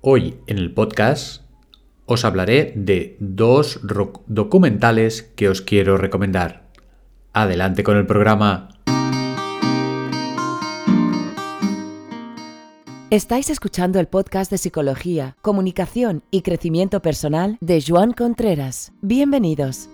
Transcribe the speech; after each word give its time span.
Hoy 0.00 0.36
en 0.46 0.58
el 0.58 0.72
podcast 0.72 1.42
os 2.06 2.24
hablaré 2.24 2.72
de 2.76 3.16
dos 3.18 3.80
documentales 4.28 5.22
que 5.22 5.48
os 5.48 5.60
quiero 5.60 5.96
recomendar. 5.96 6.68
Adelante 7.32 7.82
con 7.82 7.96
el 7.96 8.06
programa. 8.06 8.68
Estáis 13.10 13.50
escuchando 13.50 13.98
el 13.98 14.06
podcast 14.06 14.52
de 14.52 14.58
Psicología, 14.58 15.36
Comunicación 15.42 16.22
y 16.30 16.42
Crecimiento 16.42 17.02
Personal 17.02 17.58
de 17.60 17.82
Joan 17.84 18.12
Contreras. 18.12 18.92
Bienvenidos. 19.02 19.88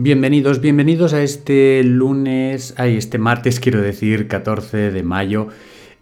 Bienvenidos, 0.00 0.60
bienvenidos 0.60 1.12
a 1.12 1.24
este 1.24 1.82
lunes, 1.82 2.72
ay, 2.76 2.96
este 2.96 3.18
martes 3.18 3.58
quiero 3.58 3.82
decir, 3.82 4.28
14 4.28 4.92
de 4.92 5.02
mayo. 5.02 5.48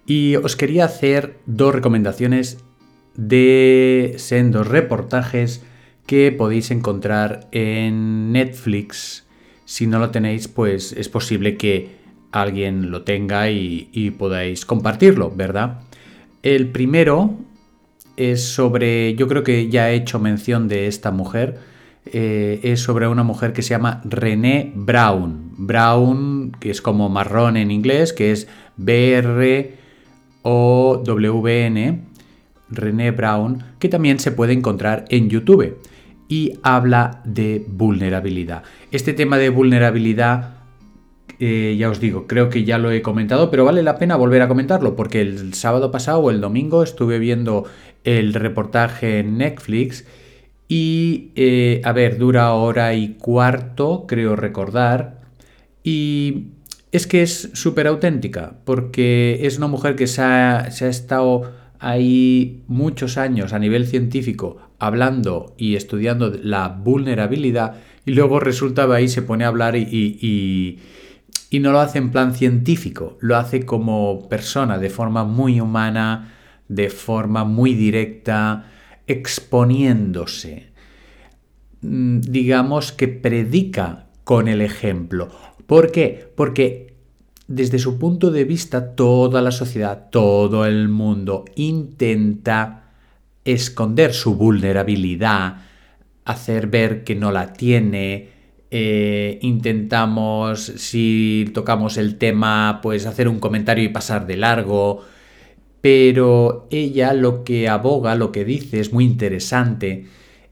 Y 0.05 0.37
os 0.37 0.55
quería 0.55 0.85
hacer 0.85 1.39
dos 1.47 1.75
recomendaciones 1.75 2.59
de 3.15 4.17
sendos 4.19 4.69
reportajes 4.69 5.65
que 6.05 6.31
podéis 6.31 6.71
encontrar 6.71 7.49
en 7.53 8.33
Netflix. 8.33 9.27
Si 9.65 9.87
no 9.87 9.99
lo 9.99 10.11
tenéis, 10.11 10.47
pues 10.47 10.93
es 10.93 11.09
posible 11.09 11.57
que 11.57 11.93
alguien 12.33 12.91
lo 12.91 13.01
tenga 13.01 13.49
y, 13.51 13.89
y 13.93 14.11
podáis 14.11 14.67
compartirlo, 14.67 15.33
¿verdad? 15.35 15.81
El 16.43 16.69
primero 16.69 17.35
es 18.19 18.43
sobre, 18.43 19.15
yo 19.15 19.27
creo 19.27 19.43
que 19.43 19.71
ya 19.71 19.91
he 19.91 19.95
hecho 19.95 20.19
mención 20.19 20.69
de 20.69 20.87
esta 20.87 21.13
mujer, 21.13 21.76
eh, 22.07 22.61
es 22.63 22.81
sobre 22.81 23.09
una 23.09 23.23
mujer 23.23 23.53
que 23.53 23.63
se 23.63 23.71
llama 23.71 24.01
René 24.05 24.73
Brown. 24.75 25.53
Brown, 25.57 26.53
que 26.59 26.71
es 26.71 26.81
como 26.81 27.09
marrón 27.09 27.57
en 27.57 27.71
inglés, 27.71 28.13
que 28.13 28.33
es 28.33 28.49
B-R-O-W-N. 28.77 29.77
René 32.69 33.11
Brown, 33.13 33.63
que 33.79 33.89
también 33.89 34.19
se 34.19 34.33
puede 34.33 34.53
encontrar 34.53 35.05
en 35.09 35.31
YouTube. 35.31 35.79
Y 36.29 36.59
habla 36.63 37.23
de 37.25 37.65
vulnerabilidad. 37.69 38.63
Este 38.91 39.13
tema 39.13 39.39
de 39.39 39.51
vulnerabilidad 39.51 40.57
eh, 41.39 41.77
ya 41.79 41.91
os 41.91 42.01
digo, 42.01 42.27
creo 42.27 42.49
que 42.49 42.65
ya 42.65 42.79
lo 42.79 42.91
he 42.91 43.03
comentado, 43.03 43.51
pero 43.51 43.65
vale 43.65 43.83
la 43.83 43.99
pena 43.99 44.17
volver 44.17 44.41
a 44.41 44.49
comentarlo, 44.49 44.97
porque 44.97 45.21
el 45.21 45.53
sábado 45.53 45.91
pasado 45.91 46.21
o 46.21 46.31
el 46.31 46.41
domingo 46.41 46.83
estuve 46.83 47.19
viendo 47.19 47.65
el 48.05 48.33
reportaje 48.33 49.19
en 49.19 49.37
Netflix 49.37 50.07
y, 50.69 51.31
eh, 51.37 51.81
a 51.85 51.93
ver, 51.93 52.19
dura 52.19 52.53
hora 52.53 52.95
y 52.95 53.15
cuarto, 53.15 54.05
creo 54.07 54.37
recordar. 54.37 55.21
Y 55.85 56.49
es 56.93 57.07
que 57.07 57.23
es 57.23 57.51
súper 57.53 57.87
auténtica, 57.87 58.57
porque 58.65 59.41
es 59.43 59.59
una 59.59 59.69
mujer 59.69 59.97
que 59.97 60.07
se 60.07 60.23
ha, 60.23 60.71
se 60.71 60.87
ha, 60.87 60.89
estado 60.89 61.53
ahí 61.79 62.65
muchos 62.67 63.19
años 63.19 63.53
a 63.53 63.59
nivel 63.59 63.87
científico 63.87 64.57
hablando 64.79 65.55
y 65.59 65.77
estudiando 65.77 66.31
la 66.31 66.69
vulnerabilidad 66.69 67.77
y 68.05 68.13
luego 68.13 68.41
resulta 68.41 68.85
ahí 68.93 69.09
se 69.09 69.23
pone 69.23 69.45
a 69.45 69.49
hablar 69.49 69.77
y, 69.77 69.83
y, 69.91 70.79
y 71.51 71.61
no 71.61 71.73
lo 71.73 71.81
hace 71.81 71.99
en 71.99 72.11
plan 72.11 72.35
científico, 72.35 73.19
lo 73.21 73.37
hace 73.37 73.65
como 73.65 74.29
persona, 74.29 74.79
de 74.79 74.91
forma 74.91 75.25
muy 75.25 75.61
humana, 75.61 76.33
de 76.69 76.89
forma 76.89 77.45
muy 77.45 77.75
directa, 77.75 78.71
exponiéndose. 79.07 80.71
Mm, 81.83 82.21
digamos 82.21 82.93
que 82.93 83.09
predica 83.09 84.07
con 84.25 84.49
el 84.49 84.61
ejemplo. 84.61 85.29
¿Por 85.67 85.93
qué? 85.93 86.33
Porque 86.35 86.95
desde 87.49 87.79
su 87.79 87.99
punto 87.99 88.31
de 88.31 88.45
vista 88.45 88.95
toda 88.95 89.41
la 89.41 89.53
sociedad, 89.53 90.09
todo 90.11 90.67
el 90.67 90.89
mundo 90.89 91.45
intenta 91.55 92.91
esconder 93.45 94.13
su 94.13 94.35
vulnerabilidad, 94.35 95.59
hacer 96.25 96.67
ver 96.67 97.05
que 97.05 97.15
no 97.15 97.31
la 97.31 97.53
tiene, 97.53 98.31
eh, 98.71 99.39
intentamos, 99.43 100.61
si 100.77 101.51
tocamos 101.55 101.97
el 101.99 102.19
tema, 102.19 102.81
pues 102.83 103.07
hacer 103.07 103.29
un 103.29 103.39
comentario 103.39 103.85
y 103.85 103.89
pasar 103.89 104.27
de 104.27 104.37
largo, 104.37 105.05
pero 105.87 106.67
ella 106.73 107.13
lo 107.13 107.45
que 107.45 107.69
aboga, 107.69 108.17
lo 108.17 108.33
que 108.33 108.45
dice 108.45 108.81
es 108.81 108.93
muy 108.93 109.05
interesante, 109.05 110.07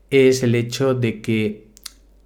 es 0.08 0.44
el 0.44 0.54
hecho 0.54 0.94
de 0.94 1.20
que 1.20 1.70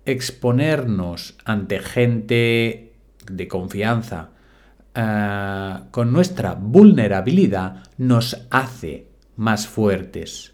exponernos 0.04 1.34
ante 1.46 1.78
gente 1.78 2.92
de 3.32 3.48
confianza 3.48 4.32
uh, 4.94 5.90
con 5.90 6.12
nuestra 6.12 6.52
vulnerabilidad 6.52 7.82
nos 7.96 8.46
hace 8.50 9.06
más 9.36 9.66
fuertes. 9.66 10.52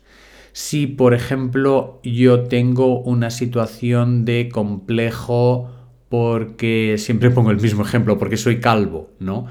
Si, 0.53 0.87
por 0.87 1.13
ejemplo, 1.13 1.99
yo 2.05 2.45
tengo 2.45 3.01
una 3.01 3.31
situación 3.31 4.25
de 4.25 4.49
complejo 4.49 5.73
porque 6.09 6.99
siempre 6.99 7.33
pongo 7.33 7.51
el 7.51 7.61
mismo 7.61 7.83
ejemplo, 7.83 8.17
porque 8.17 8.37
soy 8.37 8.61
calvo, 8.61 9.11
¿no? 9.19 9.49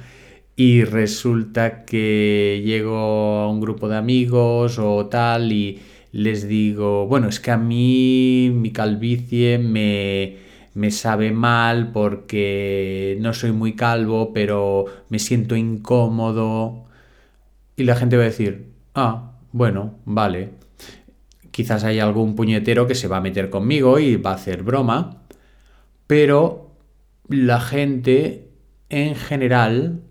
Y 0.55 0.83
resulta 0.83 1.85
que 1.85 2.61
llego 2.63 2.97
a 2.97 3.49
un 3.49 3.59
grupo 3.61 3.89
de 3.89 3.97
amigos 3.97 4.77
o 4.79 5.07
tal 5.07 5.51
y 5.51 5.79
les 6.11 6.47
digo, 6.47 7.07
bueno, 7.07 7.27
es 7.27 7.39
que 7.39 7.51
a 7.51 7.57
mí 7.57 8.51
mi 8.53 8.71
calvicie 8.71 9.57
me, 9.57 10.37
me 10.75 10.91
sabe 10.91 11.31
mal 11.31 11.91
porque 11.91 13.17
no 13.19 13.33
soy 13.33 13.51
muy 13.51 13.75
calvo, 13.75 14.31
pero 14.33 14.85
me 15.09 15.19
siento 15.19 15.55
incómodo. 15.55 16.85
Y 17.75 17.83
la 17.85 17.95
gente 17.95 18.17
va 18.17 18.23
a 18.23 18.25
decir, 18.27 18.73
ah, 18.93 19.33
bueno, 19.51 19.95
vale. 20.05 20.51
Quizás 21.51 21.83
hay 21.83 21.99
algún 21.99 22.35
puñetero 22.35 22.87
que 22.87 22.95
se 22.95 23.07
va 23.07 23.17
a 23.17 23.21
meter 23.21 23.49
conmigo 23.49 23.99
y 23.99 24.15
va 24.17 24.31
a 24.31 24.35
hacer 24.35 24.63
broma, 24.63 25.23
pero 26.07 26.71
la 27.27 27.59
gente 27.59 28.49
en 28.89 29.15
general 29.15 30.01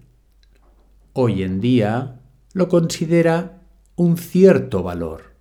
hoy 1.13 1.43
en 1.43 1.61
día 1.61 2.21
lo 2.55 2.69
considera 2.69 3.61
un 3.97 4.17
cierto 4.17 4.83
valor, 4.83 5.35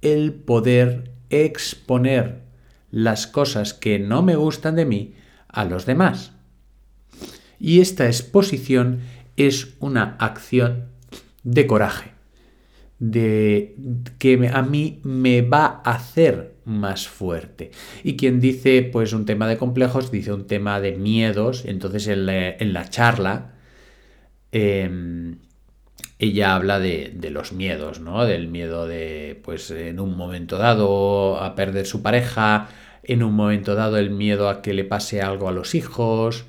el 0.00 0.32
poder 0.32 1.12
exponer 1.30 2.42
las 2.90 3.26
cosas 3.26 3.74
que 3.74 3.98
no 3.98 4.22
me 4.22 4.36
gustan 4.36 4.76
de 4.76 4.84
mí 4.84 5.14
a 5.48 5.64
los 5.64 5.86
demás. 5.86 6.32
Y 7.58 7.80
esta 7.80 8.06
exposición 8.06 9.00
es 9.36 9.74
una 9.80 10.16
acción 10.18 10.88
de 11.42 11.66
coraje, 11.66 12.12
de 12.98 13.76
que 14.18 14.50
a 14.52 14.62
mí 14.62 15.00
me 15.04 15.42
va 15.42 15.80
a 15.84 15.92
hacer 15.92 16.56
más 16.64 17.08
fuerte. 17.08 17.70
Y 18.04 18.16
quien 18.16 18.40
dice 18.40 18.82
pues 18.82 19.12
un 19.12 19.24
tema 19.24 19.48
de 19.48 19.56
complejos, 19.58 20.10
dice 20.10 20.32
un 20.32 20.46
tema 20.46 20.80
de 20.80 20.92
miedos, 20.92 21.64
entonces 21.64 22.06
en 22.08 22.26
la, 22.26 22.50
en 22.50 22.72
la 22.72 22.88
charla 22.88 23.51
Em, 24.52 25.38
ella 26.18 26.54
habla 26.54 26.78
de, 26.78 27.18
los 27.30 27.52
miedos, 27.52 28.00
¿no? 28.00 28.24
Del 28.24 28.48
miedo 28.48 28.86
de, 28.86 29.40
pues, 29.42 29.70
en 29.70 29.98
un 29.98 30.16
momento 30.16 30.58
dado 30.58 31.38
a 31.42 31.54
perder 31.54 31.86
su 31.86 32.02
pareja, 32.02 32.68
en 33.02 33.22
un 33.22 33.34
momento 33.34 33.74
dado 33.74 33.96
el 33.98 34.10
miedo 34.10 34.48
a 34.48 34.62
que 34.62 34.74
le 34.74 34.84
pase 34.84 35.22
algo 35.22 35.48
a 35.48 35.52
los 35.52 35.74
hijos, 35.74 36.44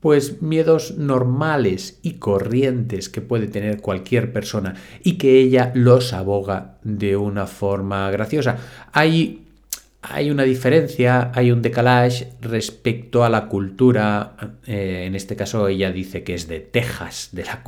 pues 0.00 0.42
miedos 0.42 0.96
normales 0.96 1.98
y 2.02 2.14
corrientes 2.14 3.08
que 3.08 3.20
puede 3.20 3.48
tener 3.48 3.80
cualquier 3.80 4.32
persona 4.32 4.74
y 5.02 5.18
que 5.18 5.40
ella 5.40 5.72
los 5.74 6.12
aboga 6.12 6.78
de 6.84 7.16
una 7.16 7.46
forma 7.46 8.10
graciosa. 8.10 8.58
Hay 8.92 9.47
hay 10.10 10.30
una 10.30 10.42
diferencia, 10.42 11.30
hay 11.34 11.50
un 11.50 11.62
decalage 11.62 12.32
respecto 12.40 13.24
a 13.24 13.28
la 13.28 13.46
cultura, 13.46 14.36
eh, 14.66 15.04
en 15.06 15.14
este 15.14 15.36
caso 15.36 15.68
ella 15.68 15.92
dice 15.92 16.22
que 16.22 16.34
es 16.34 16.48
de 16.48 16.60
Texas, 16.60 17.30
de 17.32 17.44
la, 17.44 17.62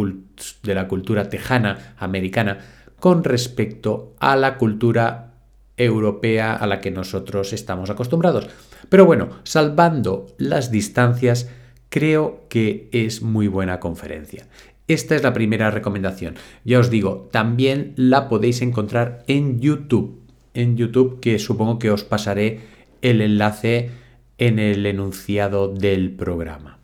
de 0.63 0.75
la 0.75 0.89
cultura 0.89 1.29
tejana, 1.29 1.95
americana, 1.99 2.59
con 2.99 3.25
respecto 3.25 4.15
a 4.21 4.37
la 4.37 4.57
cultura 4.57 5.35
europea 5.77 6.55
a 6.55 6.67
la 6.67 6.81
que 6.81 6.91
nosotros 6.91 7.53
estamos 7.53 7.91
acostumbrados. 7.91 8.49
Pero 8.89 9.07
bueno, 9.07 9.31
salvando 9.45 10.27
las 10.39 10.71
distancias, 10.71 11.49
creo 11.89 12.47
que 12.49 12.89
es 12.93 13.23
muy 13.23 13.49
buena 13.49 13.81
conferencia. 13.81 14.47
Esta 14.89 15.15
es 15.15 15.23
la 15.23 15.33
primera 15.33 15.71
recomendación. 15.71 16.35
Ya 16.65 16.81
os 16.81 16.91
digo, 16.91 17.29
también 17.31 17.93
la 17.97 18.29
podéis 18.29 18.61
encontrar 18.61 19.23
en 19.29 19.61
YouTube 19.61 20.20
en 20.55 20.77
YouTube 20.77 21.21
que 21.21 21.39
supongo 21.39 21.79
que 21.79 21.91
os 21.91 22.05
pasaré 22.05 22.61
el 23.03 23.21
enlace 23.21 23.91
en 24.39 24.59
el 24.59 24.87
enunciado 24.87 25.69
del 25.69 26.11
programa. 26.13 26.79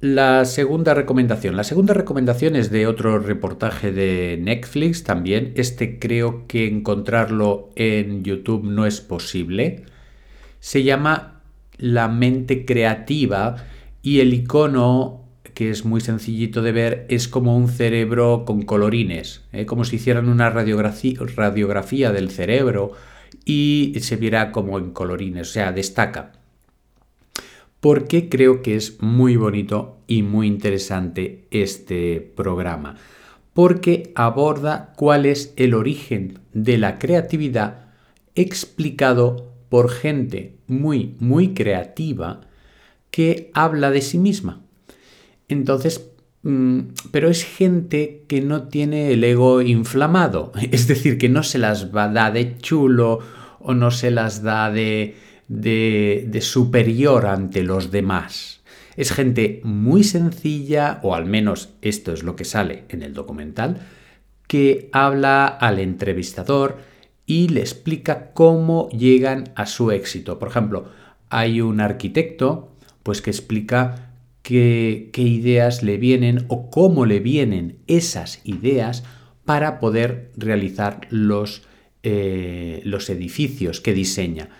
La 0.00 0.44
segunda 0.44 0.92
recomendación. 0.92 1.56
La 1.56 1.64
segunda 1.64 1.94
recomendación 1.94 2.56
es 2.56 2.70
de 2.70 2.86
otro 2.86 3.18
reportaje 3.18 3.90
de 3.90 4.38
Netflix 4.38 5.02
también. 5.02 5.54
Este 5.56 5.98
creo 5.98 6.46
que 6.46 6.66
encontrarlo 6.66 7.70
en 7.74 8.22
YouTube 8.22 8.64
no 8.64 8.84
es 8.84 9.00
posible. 9.00 9.84
Se 10.60 10.82
llama 10.82 11.40
La 11.78 12.08
mente 12.08 12.66
creativa 12.66 13.56
y 14.02 14.20
el 14.20 14.34
icono 14.34 15.23
que 15.54 15.70
es 15.70 15.84
muy 15.84 16.00
sencillito 16.00 16.62
de 16.62 16.72
ver, 16.72 17.06
es 17.08 17.28
como 17.28 17.56
un 17.56 17.68
cerebro 17.68 18.44
con 18.44 18.62
colorines, 18.62 19.42
¿eh? 19.52 19.66
como 19.66 19.84
si 19.84 19.96
hicieran 19.96 20.28
una 20.28 20.50
radiografía 20.50 22.12
del 22.12 22.30
cerebro 22.30 22.92
y 23.44 23.94
se 24.00 24.16
viera 24.16 24.52
como 24.52 24.78
en 24.78 24.90
colorines, 24.90 25.50
o 25.50 25.52
sea, 25.52 25.72
destaca. 25.72 26.32
Porque 27.80 28.28
creo 28.28 28.62
que 28.62 28.76
es 28.76 29.00
muy 29.02 29.36
bonito 29.36 29.98
y 30.06 30.22
muy 30.22 30.46
interesante 30.46 31.46
este 31.50 32.20
programa. 32.34 32.96
Porque 33.52 34.12
aborda 34.14 34.92
cuál 34.96 35.26
es 35.26 35.52
el 35.56 35.74
origen 35.74 36.40
de 36.52 36.78
la 36.78 36.98
creatividad 36.98 37.84
explicado 38.34 39.52
por 39.68 39.90
gente 39.90 40.56
muy, 40.66 41.14
muy 41.20 41.54
creativa 41.54 42.40
que 43.10 43.50
habla 43.54 43.90
de 43.90 44.00
sí 44.00 44.18
misma. 44.18 44.63
Entonces, 45.48 46.10
mm, 46.42 46.80
pero 47.10 47.28
es 47.28 47.44
gente 47.44 48.24
que 48.28 48.40
no 48.40 48.68
tiene 48.68 49.12
el 49.12 49.24
ego 49.24 49.62
inflamado, 49.62 50.52
es 50.70 50.86
decir, 50.86 51.18
que 51.18 51.28
no 51.28 51.42
se 51.42 51.58
las 51.58 51.94
va, 51.94 52.08
da 52.08 52.30
de 52.30 52.58
chulo 52.58 53.20
o 53.60 53.74
no 53.74 53.90
se 53.90 54.10
las 54.10 54.42
da 54.42 54.70
de, 54.70 55.16
de, 55.48 56.26
de 56.28 56.40
superior 56.40 57.26
ante 57.26 57.62
los 57.62 57.90
demás. 57.90 58.62
Es 58.96 59.12
gente 59.12 59.60
muy 59.64 60.04
sencilla, 60.04 61.00
o 61.02 61.14
al 61.14 61.26
menos 61.26 61.70
esto 61.82 62.12
es 62.12 62.22
lo 62.22 62.36
que 62.36 62.44
sale 62.44 62.84
en 62.88 63.02
el 63.02 63.12
documental, 63.12 63.80
que 64.46 64.88
habla 64.92 65.46
al 65.46 65.78
entrevistador 65.78 66.78
y 67.26 67.48
le 67.48 67.60
explica 67.60 68.32
cómo 68.32 68.88
llegan 68.90 69.52
a 69.56 69.66
su 69.66 69.90
éxito. 69.90 70.38
Por 70.38 70.48
ejemplo, 70.48 70.86
hay 71.30 71.60
un 71.60 71.80
arquitecto 71.80 72.70
pues 73.02 73.20
que 73.20 73.30
explica 73.30 74.03
qué, 74.44 75.10
ideas 75.16 75.82
le 75.82 75.96
vienen 75.96 76.44
o 76.48 76.70
cómo 76.70 77.06
le 77.06 77.18
vienen 77.18 77.78
esas 77.88 78.40
ideas 78.44 79.02
para 79.44 79.80
poder 79.80 80.30
realizar 80.36 81.00
los, 81.10 81.62
eh, 82.02 82.80
los 82.84 83.10
edificios 83.10 83.80
que 83.80 83.94
diseña. 83.94 84.50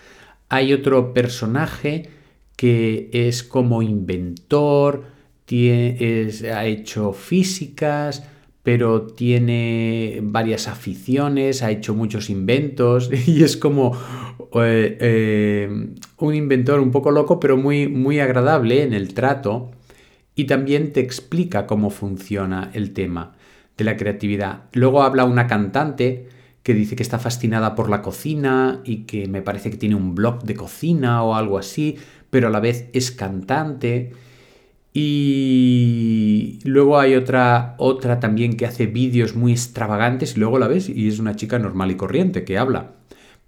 Hay 0.49 0.73
otro 0.73 1.13
personaje 1.13 2.09
que 2.57 3.09
es 3.13 3.43
como 3.43 3.83
inventor, 3.83 5.05
ha 5.47 6.65
hecho 6.65 7.13
físicas, 7.13 8.27
pero 8.65 9.03
tiene 9.03 10.21
varias 10.23 10.67
aficiones, 10.67 11.61
ha 11.61 11.69
hecho 11.69 11.93
muchos 11.93 12.31
inventos 12.31 13.11
y 13.27 13.43
es 13.43 13.57
como 13.57 13.95
eh, 14.55 14.97
eh, 14.99 15.87
un 16.17 16.33
inventor 16.33 16.79
un 16.79 16.89
poco 16.89 17.11
loco, 17.11 17.39
pero 17.39 17.57
muy, 17.57 17.87
muy 17.87 18.19
agradable 18.19 18.81
en 18.81 18.95
el 18.95 19.13
trato 19.13 19.69
y 20.33 20.45
también 20.45 20.93
te 20.93 20.99
explica 20.99 21.67
cómo 21.67 21.91
funciona 21.91 22.71
el 22.73 22.93
tema 22.93 23.35
de 23.77 23.83
la 23.83 23.97
creatividad. 23.97 24.63
Luego 24.73 25.03
habla 25.03 25.25
una 25.25 25.45
cantante 25.45 26.27
que 26.63 26.73
dice 26.73 26.95
que 26.95 27.03
está 27.03 27.19
fascinada 27.19 27.75
por 27.75 27.87
la 27.87 28.01
cocina 28.01 28.81
y 28.83 29.03
que 29.03 29.27
me 29.27 29.43
parece 29.43 29.69
que 29.69 29.77
tiene 29.77 29.93
un 29.93 30.15
blog 30.15 30.41
de 30.41 30.55
cocina 30.55 31.21
o 31.21 31.35
algo 31.35 31.59
así, 31.59 31.97
pero 32.31 32.47
a 32.47 32.49
la 32.49 32.59
vez 32.59 32.89
es 32.93 33.11
cantante. 33.11 34.13
Y 34.97 36.59
luego 36.63 36.97
hay 36.97 37.15
otra, 37.15 37.75
otra 37.79 38.21
también 38.21 38.55
que 38.55 38.65
hace 38.65 38.85
vídeos 38.87 39.35
muy 39.35 39.51
extravagantes 39.51 40.37
y 40.37 40.39
luego 40.39 40.57
la 40.57 40.69
ves 40.69 40.87
y 40.87 41.09
es 41.09 41.19
una 41.19 41.35
chica 41.35 41.59
normal 41.59 41.91
y 41.91 41.95
corriente 41.95 42.45
que 42.45 42.57
habla. 42.57 42.93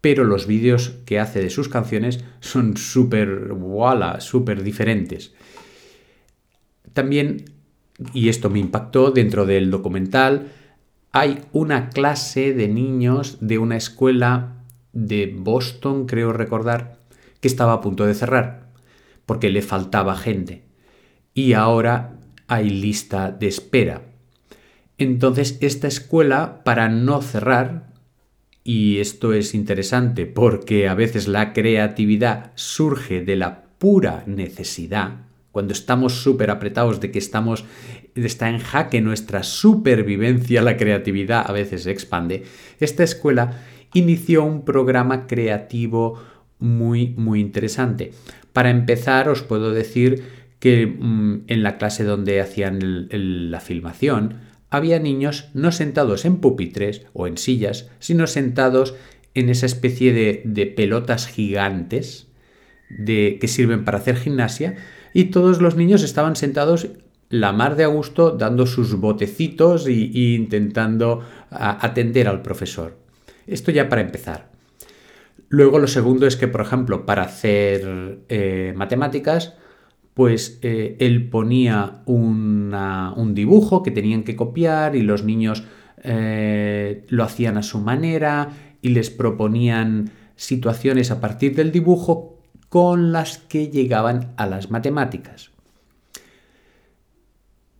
Pero 0.01 0.25
los 0.25 0.45
vídeos 0.45 0.95
que 1.05 1.21
hace 1.21 1.41
de 1.41 1.49
sus 1.49 1.69
canciones 1.69 2.21
son 2.41 2.75
súper, 2.75 3.53
voilà, 3.53 4.19
súper 4.19 4.61
diferentes. 4.61 5.33
También, 6.91 7.45
y 8.13 8.27
esto 8.27 8.49
me 8.49 8.59
impactó 8.59 9.11
dentro 9.11 9.45
del 9.45 9.71
documental, 9.71 10.51
hay 11.13 11.39
una 11.53 11.87
clase 11.91 12.53
de 12.53 12.67
niños 12.67 13.37
de 13.39 13.57
una 13.57 13.77
escuela 13.77 14.65
de 14.91 15.33
Boston, 15.33 16.07
creo 16.07 16.33
recordar, 16.33 16.97
que 17.39 17.47
estaba 17.47 17.71
a 17.71 17.79
punto 17.79 18.05
de 18.05 18.15
cerrar, 18.15 18.67
porque 19.25 19.49
le 19.49 19.61
faltaba 19.61 20.17
gente 20.17 20.66
y 21.37 21.53
ahora 21.53 22.17
hay 22.47 22.67
lista 22.71 23.29
de 23.29 23.47
espera. 23.47 24.01
Entonces, 24.97 25.59
esta 25.61 25.87
escuela, 25.87 26.63
para 26.63 26.89
no 26.89 27.21
cerrar, 27.21 27.93
y 28.63 28.97
esto 28.97 29.33
es 29.33 29.53
interesante 29.53 30.25
porque 30.25 30.87
a 30.87 30.95
veces 30.95 31.27
la 31.27 31.53
creatividad 31.53 32.53
surge 32.55 33.21
de 33.21 33.35
la 33.35 33.65
pura 33.77 34.23
necesidad, 34.25 35.27
cuando 35.51 35.73
estamos 35.73 36.23
súper 36.23 36.49
apretados 36.49 37.01
de 37.01 37.11
que 37.11 37.19
estamos, 37.19 37.65
está 38.15 38.49
en 38.49 38.57
jaque 38.57 38.99
nuestra 39.01 39.43
supervivencia, 39.43 40.63
la 40.63 40.75
creatividad 40.75 41.45
a 41.47 41.53
veces 41.53 41.83
se 41.83 41.91
expande, 41.91 42.45
esta 42.79 43.03
escuela 43.03 43.61
inició 43.93 44.43
un 44.43 44.65
programa 44.65 45.27
creativo 45.27 46.19
muy, 46.57 47.13
muy 47.15 47.41
interesante. 47.41 48.11
Para 48.53 48.71
empezar, 48.71 49.29
os 49.29 49.43
puedo 49.43 49.69
decir 49.69 50.46
que 50.59 50.87
mm, 50.87 51.43
en 51.47 51.63
la 51.63 51.77
clase 51.77 52.03
donde 52.03 52.41
hacían 52.41 53.07
la 53.11 53.59
filmación 53.59 54.35
había 54.69 54.99
niños 54.99 55.49
no 55.53 55.71
sentados 55.71 56.25
en 56.25 56.37
pupitres 56.37 57.05
o 57.13 57.27
en 57.27 57.37
sillas, 57.37 57.89
sino 57.99 58.27
sentados 58.27 58.95
en 59.33 59.49
esa 59.49 59.65
especie 59.65 60.13
de, 60.13 60.65
pelotas 60.65 61.27
gigantes 61.27 62.27
de, 62.89 63.37
que 63.39 63.47
sirven 63.47 63.85
para 63.85 63.99
hacer 63.99 64.17
gimnasia 64.17 64.75
y 65.13 65.25
todos 65.25 65.61
los 65.61 65.75
niños 65.75 66.03
estaban 66.03 66.35
sentados 66.35 66.89
la 67.29 67.51
mar 67.51 67.75
de 67.75 67.83
a 67.83 67.87
gusto 67.87 68.31
dando 68.31 68.65
sus 68.65 68.95
botecitos 68.95 69.85
e 69.87 69.91
intentando 69.91 71.21
atender 71.49 72.27
al 72.27 72.41
profesor. 72.41 72.97
Esto 73.45 73.71
ya 73.71 73.89
para 73.89 74.01
empezar. 74.01 74.49
Luego 75.49 75.79
lo 75.79 75.87
segundo 75.87 76.27
es 76.27 76.35
que, 76.35 76.47
por 76.47 76.61
ejemplo, 76.61 77.05
para 77.05 77.23
hacer 77.23 78.19
eh, 78.27 78.73
matemáticas, 78.75 79.55
pues 80.17 80.57
eh, 80.63 80.97
él 80.99 81.29
ponía 81.29 82.01
un 82.07 83.33
dibujo 83.35 83.83
que 83.83 83.91
tenían 83.91 84.23
que 84.23 84.35
copiar 84.35 84.95
y 84.95 85.03
los 85.03 85.23
niños 85.23 85.63
eh, 86.01 87.05
lo 87.09 87.23
hacían 87.23 87.55
a 87.55 87.61
su 87.61 87.77
manera 87.77 88.49
y 88.81 88.89
les 88.89 89.11
proponían 89.11 90.09
situaciones 90.35 91.11
a 91.11 91.21
partir 91.21 91.53
del 91.53 91.71
dibujo 91.71 92.41
con 92.67 93.11
las 93.11 93.37
que 93.37 93.67
llegaban 93.67 94.33
a 94.37 94.47
las 94.47 94.71
matemáticas. 94.71 95.51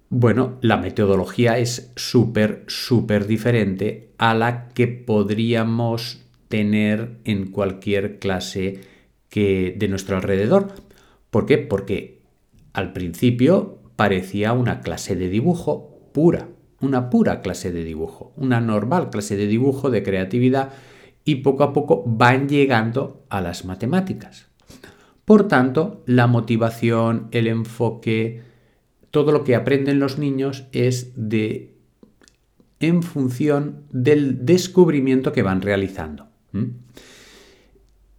Bueno, 0.10 0.60
la 0.62 0.78
metodología 0.78 1.58
es 1.58 1.92
súper, 1.96 2.66
súper 2.68 3.26
diferente 3.26 4.12
a 4.20 4.36
la 4.36 4.70
que 4.70 4.86
podríamos 4.86 6.24
tener 6.50 7.18
en 7.24 7.50
cualquier 7.50 8.20
clase 8.20 8.82
que 9.28 9.74
de 9.76 9.88
nuestro 9.88 10.18
alrededor. 10.18 10.74
¿Por 11.32 11.48
qué? 11.48 11.58
Porque 11.58 12.17
al 12.78 12.94
principio 12.94 13.80
parecía 13.96 14.54
una 14.54 14.82
clase 14.82 15.16
de 15.16 15.30
dibujo 15.30 16.12
pura, 16.14 16.50
una 16.80 17.10
pura 17.10 17.42
clase 17.42 17.72
de 17.72 17.84
dibujo, 17.84 18.34
una 18.38 18.62
normal 18.62 19.10
clase 19.10 19.36
de 19.36 19.48
dibujo, 19.48 19.90
de 19.90 20.04
creatividad, 20.04 20.74
y 21.26 21.38
poco 21.38 21.64
a 21.64 21.74
poco 21.74 22.04
van 22.06 22.48
llegando 22.48 23.26
a 23.30 23.42
las 23.42 23.66
matemáticas. 23.66 24.46
Por 25.26 25.48
tanto, 25.48 26.04
la 26.06 26.28
motivación, 26.28 27.30
el 27.32 27.48
enfoque, 27.48 28.44
todo 29.10 29.32
lo 29.32 29.44
que 29.44 29.56
aprenden 29.56 29.98
los 29.98 30.20
niños 30.20 30.68
es 30.72 31.14
de 31.16 31.74
en 32.80 33.02
función 33.02 33.86
del 33.90 34.46
descubrimiento 34.46 35.32
que 35.32 35.42
van 35.42 35.64
realizando. 35.64 36.28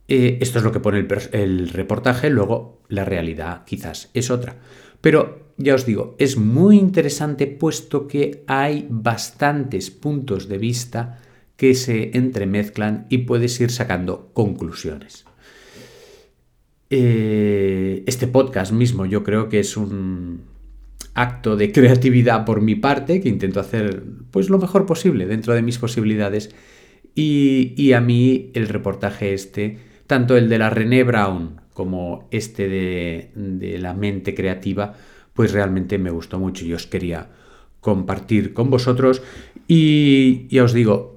Eh, 0.09 0.39
esto 0.41 0.59
es 0.59 0.65
lo 0.65 0.73
que 0.73 0.81
pone 0.81 1.07
el, 1.33 1.69
reportaje, 1.69 2.31
luego 2.31 2.81
la 2.89 3.05
realidad 3.05 3.65
quizás 3.67 4.11
es 4.15 4.31
otra. 4.31 4.57
Pero 5.03 5.53
ya 5.59 5.75
os 5.75 5.85
digo, 5.85 6.17
es 6.19 6.39
muy 6.39 6.79
interesante 6.79 7.47
puesto 7.47 8.09
que 8.09 8.43
hay 8.47 8.87
bastantes 8.89 9.91
puntos 9.91 10.49
de 10.49 10.57
vista 10.57 11.21
que 11.57 11.75
se 11.75 12.17
entremezclan 12.17 13.07
y 13.11 13.19
puedes 13.19 13.61
ir 13.61 13.71
sacando 13.71 14.31
conclusiones. 14.33 15.27
Eh, 16.89 18.03
este 18.07 18.27
podcast 18.27 18.73
mismo 18.73 19.05
yo 19.05 19.23
creo 19.23 19.51
que 19.51 19.61
es 19.61 19.77
un 19.77 20.45
acto 21.13 21.55
de 21.57 21.71
creatividad 21.71 22.47
por 22.47 22.63
mi 22.63 22.77
parte 22.77 23.21
que 23.21 23.29
intento 23.29 23.61
hacer 23.61 24.05
pues 24.31 24.49
lo 24.49 24.59
mejor 24.59 24.87
posible 24.87 25.27
dentro 25.27 25.53
de 25.53 25.61
mis 25.61 25.77
posibilidades 25.77 26.55
y, 27.15 27.75
y 27.77 27.93
a 27.93 28.01
mí 28.01 28.51
el 28.55 28.69
reportaje 28.69 29.35
este 29.35 29.89
tanto 30.09 30.37
el 30.37 30.49
de 30.49 30.59
la 30.59 30.71
René 30.71 31.05
Brown 31.05 31.61
como 31.73 32.27
este 32.33 32.69
de, 32.69 33.79
la 33.79 33.95
mente 33.95 34.35
creativa, 34.35 34.95
pues 35.33 35.53
realmente 35.53 35.99
me 35.99 36.11
gustó 36.11 36.41
mucho 36.41 36.65
y 36.65 36.73
os 36.73 36.89
quería 36.89 37.29
compartir 37.81 38.53
con 38.53 38.71
vosotros. 38.71 39.23
Y 39.69 40.49
ya 40.49 40.65
os 40.65 40.73
digo, 40.73 41.17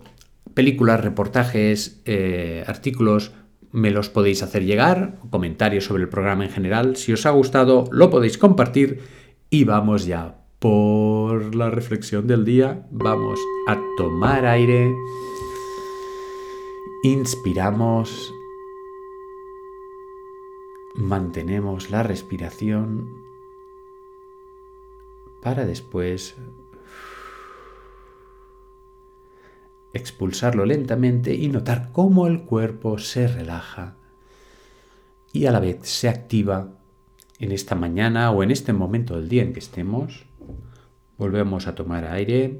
películas, 0.53 1.01
reportajes, 1.01 2.01
eh, 2.05 2.63
artículos, 2.67 3.31
me 3.71 3.89
los 3.89 4.09
podéis 4.09 4.43
hacer 4.43 4.65
llegar, 4.65 5.15
comentarios 5.31 5.85
sobre 5.85 6.03
el 6.03 6.09
programa 6.09 6.43
en 6.43 6.51
general. 6.51 6.95
Si 6.97 7.13
os 7.13 7.25
ha 7.25 7.31
gustado, 7.31 7.85
lo 7.91 8.11
podéis 8.11 8.37
compartir 8.37 8.99
Y 9.49 9.63
vamos 9.63 10.05
ya 10.05 10.37
por 10.59 11.55
la 11.55 11.71
reflexión 11.71 12.27
del 12.27 12.45
día. 12.45 12.85
Vamos 12.91 13.39
a 13.67 13.79
tomar 13.97 14.45
aire. 14.45 14.93
Inspiramos. 17.03 18.31
Mantenemos 20.95 21.89
la 21.89 22.03
respiración 22.03 23.07
para 25.41 25.65
después 25.65 26.35
expulsarlo 29.93 30.65
lentamente 30.65 31.33
y 31.33 31.47
notar 31.47 31.91
cómo 31.91 32.27
el 32.27 32.43
cuerpo 32.43 32.97
se 32.97 33.27
relaja 33.27 33.95
y 35.33 35.45
a 35.45 35.51
la 35.51 35.59
vez 35.59 35.79
se 35.83 36.09
activa 36.09 36.73
en 37.39 37.51
esta 37.51 37.75
mañana 37.75 38.31
o 38.31 38.43
en 38.43 38.51
este 38.51 38.73
momento 38.73 39.15
del 39.15 39.29
día 39.29 39.43
en 39.43 39.53
que 39.53 39.59
estemos. 39.59 40.25
Volvemos 41.17 41.67
a 41.67 41.75
tomar 41.75 42.05
aire. 42.05 42.59